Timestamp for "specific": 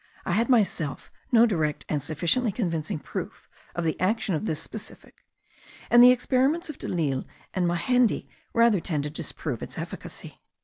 4.59-5.23